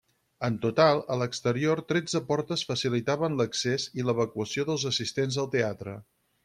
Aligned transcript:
En 0.47 0.55
total, 0.61 1.01
a 1.15 1.17
l'exterior 1.23 1.83
tretze 1.93 2.21
portes 2.31 2.65
facilitaven 2.71 3.39
l'accés 3.43 3.87
i 4.01 4.07
evacuació 4.17 4.71
dels 4.73 4.91
assistents 4.95 5.41
al 5.45 5.57
teatre. 5.59 5.99